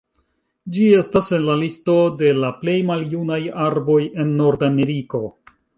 [0.77, 5.27] Ĝi estas en la listo de la plej maljunaj arboj en Nordameriko.